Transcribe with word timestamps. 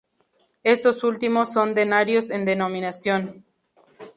Estos 0.63 1.03
últimos 1.03 1.53
son 1.53 1.75
denarios 1.75 2.31
en 2.31 2.43
denominación. 2.43 3.45